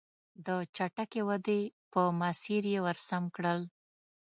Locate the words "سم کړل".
3.07-3.59